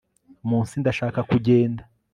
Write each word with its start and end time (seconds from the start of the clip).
munsi 0.49 0.73
Ndashaka 0.81 1.19
kugenda 1.29 1.81